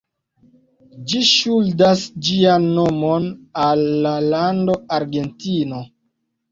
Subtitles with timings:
[1.11, 3.29] Ĝi ŝuldas ĝian nomon
[3.69, 5.89] al la lando Argentino.